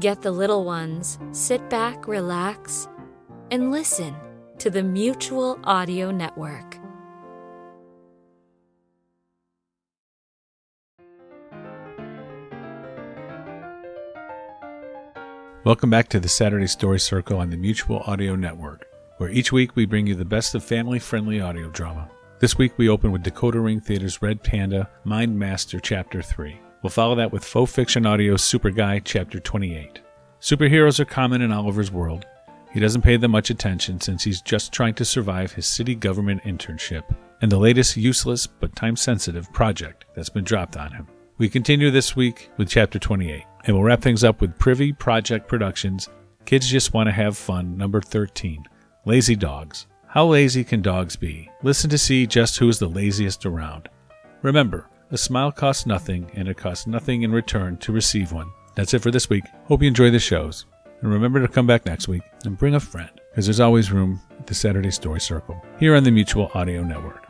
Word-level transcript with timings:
Get 0.00 0.22
the 0.22 0.32
little 0.32 0.64
ones, 0.64 1.20
sit 1.30 1.70
back, 1.70 2.08
relax, 2.08 2.88
and 3.52 3.70
listen 3.70 4.16
to 4.58 4.68
the 4.68 4.82
Mutual 4.82 5.56
Audio 5.62 6.10
Network. 6.10 6.78
Welcome 15.62 15.90
back 15.90 16.08
to 16.08 16.18
the 16.18 16.28
Saturday 16.28 16.66
Story 16.66 16.98
Circle 16.98 17.38
on 17.38 17.50
the 17.50 17.56
Mutual 17.56 18.00
Audio 18.00 18.34
Network, 18.34 18.84
where 19.18 19.30
each 19.30 19.52
week 19.52 19.76
we 19.76 19.86
bring 19.86 20.08
you 20.08 20.16
the 20.16 20.24
best 20.24 20.56
of 20.56 20.64
family 20.64 20.98
friendly 20.98 21.40
audio 21.40 21.70
drama. 21.70 22.10
This 22.40 22.58
week 22.58 22.76
we 22.76 22.88
open 22.88 23.12
with 23.12 23.22
Decoder 23.22 23.64
Ring 23.64 23.80
Theater's 23.80 24.20
Red 24.20 24.42
Panda 24.42 24.90
Mind 25.04 25.38
Master 25.38 25.78
Chapter 25.78 26.20
3. 26.20 26.63
We'll 26.84 26.90
follow 26.90 27.14
that 27.14 27.32
with 27.32 27.46
Faux 27.46 27.72
Fiction 27.72 28.04
Audio's 28.04 28.42
SuperGuy 28.42 29.00
Chapter 29.04 29.40
28. 29.40 30.02
Superheroes 30.38 31.00
are 31.00 31.06
common 31.06 31.40
in 31.40 31.50
Oliver's 31.50 31.90
world. 31.90 32.26
He 32.74 32.78
doesn't 32.78 33.00
pay 33.00 33.16
them 33.16 33.30
much 33.30 33.48
attention 33.48 34.02
since 34.02 34.22
he's 34.22 34.42
just 34.42 34.70
trying 34.70 34.92
to 34.96 35.04
survive 35.06 35.50
his 35.50 35.66
city 35.66 35.94
government 35.94 36.42
internship 36.42 37.04
and 37.40 37.50
the 37.50 37.56
latest 37.56 37.96
useless 37.96 38.46
but 38.46 38.76
time 38.76 38.96
sensitive 38.96 39.50
project 39.50 40.04
that's 40.14 40.28
been 40.28 40.44
dropped 40.44 40.76
on 40.76 40.92
him. 40.92 41.06
We 41.38 41.48
continue 41.48 41.90
this 41.90 42.14
week 42.14 42.50
with 42.58 42.68
Chapter 42.68 42.98
28, 42.98 43.42
and 43.64 43.74
we'll 43.74 43.84
wrap 43.84 44.02
things 44.02 44.22
up 44.22 44.42
with 44.42 44.58
Privy 44.58 44.92
Project 44.92 45.48
Productions 45.48 46.10
Kids 46.44 46.68
Just 46.68 46.92
Want 46.92 47.06
to 47.06 47.12
Have 47.12 47.38
Fun, 47.38 47.78
number 47.78 48.02
13 48.02 48.62
Lazy 49.06 49.36
Dogs. 49.36 49.86
How 50.06 50.26
lazy 50.26 50.62
can 50.62 50.82
dogs 50.82 51.16
be? 51.16 51.50
Listen 51.62 51.88
to 51.88 51.96
see 51.96 52.26
just 52.26 52.58
who 52.58 52.68
is 52.68 52.78
the 52.78 52.88
laziest 52.88 53.46
around. 53.46 53.88
Remember, 54.42 54.90
a 55.14 55.18
smile 55.18 55.52
costs 55.52 55.86
nothing, 55.86 56.30
and 56.34 56.48
it 56.48 56.56
costs 56.56 56.86
nothing 56.86 57.22
in 57.22 57.32
return 57.32 57.76
to 57.78 57.92
receive 57.92 58.32
one. 58.32 58.50
That's 58.74 58.92
it 58.92 59.00
for 59.00 59.10
this 59.10 59.30
week. 59.30 59.44
Hope 59.66 59.80
you 59.80 59.88
enjoy 59.88 60.10
the 60.10 60.18
shows. 60.18 60.66
And 61.00 61.12
remember 61.12 61.40
to 61.40 61.48
come 61.48 61.66
back 61.66 61.86
next 61.86 62.08
week 62.08 62.22
and 62.44 62.58
bring 62.58 62.74
a 62.74 62.80
friend, 62.80 63.10
because 63.30 63.46
there's 63.46 63.60
always 63.60 63.92
room 63.92 64.20
at 64.38 64.46
the 64.46 64.54
Saturday 64.54 64.90
Story 64.90 65.20
Circle 65.20 65.62
here 65.78 65.94
on 65.94 66.04
the 66.04 66.10
Mutual 66.10 66.50
Audio 66.54 66.82
Network. 66.82 67.23